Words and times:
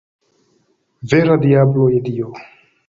Vera 1.11 1.37
diablo, 1.45 1.87
je 1.97 2.05
Dio! 2.11 2.33